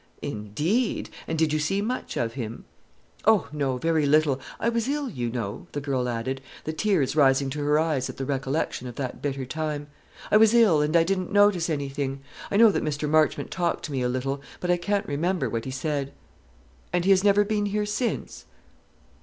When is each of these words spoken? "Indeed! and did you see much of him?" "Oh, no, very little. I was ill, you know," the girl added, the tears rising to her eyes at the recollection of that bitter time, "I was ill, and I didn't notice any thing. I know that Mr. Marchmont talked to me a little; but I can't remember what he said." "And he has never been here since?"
"Indeed! 0.23 1.11
and 1.27 1.37
did 1.37 1.53
you 1.53 1.59
see 1.59 1.79
much 1.79 2.17
of 2.17 2.33
him?" 2.33 2.65
"Oh, 3.25 3.47
no, 3.51 3.77
very 3.77 4.07
little. 4.07 4.41
I 4.59 4.67
was 4.67 4.87
ill, 4.87 5.07
you 5.11 5.29
know," 5.29 5.67
the 5.73 5.79
girl 5.79 6.09
added, 6.09 6.41
the 6.63 6.73
tears 6.73 7.15
rising 7.15 7.51
to 7.51 7.59
her 7.59 7.77
eyes 7.77 8.09
at 8.09 8.17
the 8.17 8.25
recollection 8.25 8.87
of 8.87 8.95
that 8.95 9.21
bitter 9.21 9.45
time, 9.45 9.85
"I 10.31 10.37
was 10.37 10.55
ill, 10.55 10.81
and 10.81 10.95
I 10.97 11.03
didn't 11.03 11.31
notice 11.31 11.69
any 11.69 11.87
thing. 11.87 12.21
I 12.49 12.57
know 12.57 12.71
that 12.71 12.83
Mr. 12.83 13.07
Marchmont 13.07 13.51
talked 13.51 13.85
to 13.85 13.91
me 13.91 14.01
a 14.01 14.09
little; 14.09 14.41
but 14.59 14.71
I 14.71 14.77
can't 14.77 15.05
remember 15.07 15.47
what 15.51 15.65
he 15.65 15.71
said." 15.71 16.13
"And 16.91 17.05
he 17.05 17.11
has 17.11 17.23
never 17.23 17.45
been 17.45 17.67
here 17.67 17.85
since?" 17.85 18.45